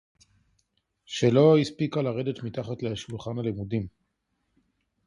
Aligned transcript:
שלא 1.05 1.57
הספיקה 1.57 2.01
לרדת 2.01 2.43
מתחת 2.43 2.83
לשולחן 2.83 3.39
הלימודים 3.39 3.87